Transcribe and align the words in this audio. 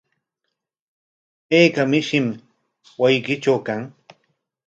¿Ayka 1.57 1.83
mishim 1.91 2.27
wasiykitraw 3.01 3.59
kan? 3.67 3.81